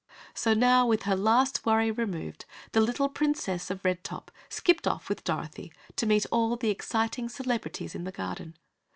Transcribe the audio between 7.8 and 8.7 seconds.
in the garden.